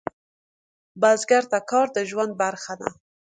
بزګر 1.01 1.43
ته 1.51 1.59
کار 1.69 1.87
د 1.95 1.97
ژوند 2.09 2.31
برخه 2.41 2.73
ده 2.81 2.89